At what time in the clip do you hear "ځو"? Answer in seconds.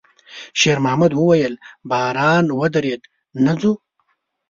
3.59-3.71